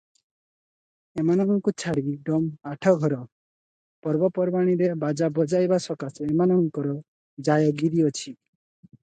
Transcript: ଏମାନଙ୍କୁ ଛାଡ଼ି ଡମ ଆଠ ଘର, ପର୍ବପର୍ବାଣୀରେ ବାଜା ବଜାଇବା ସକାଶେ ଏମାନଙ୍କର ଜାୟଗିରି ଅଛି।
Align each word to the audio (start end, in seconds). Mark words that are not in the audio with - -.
ଏମାନଙ୍କୁ 1.23 1.73
ଛାଡ଼ି 1.83 2.13
ଡମ 2.29 2.71
ଆଠ 2.71 2.93
ଘର, 3.03 3.19
ପର୍ବପର୍ବାଣୀରେ 4.07 4.89
ବାଜା 5.05 5.31
ବଜାଇବା 5.37 5.81
ସକାଶେ 5.87 6.31
ଏମାନଙ୍କର 6.33 6.99
ଜାୟଗିରି 7.51 8.05
ଅଛି। 8.11 8.37